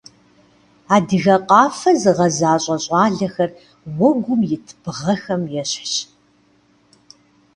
[0.95, 3.51] Адыгэ къафэ зыгъэзащӏэ щӏалэхэр
[3.99, 5.93] уэгум ит бгъэхэм ещхьщ.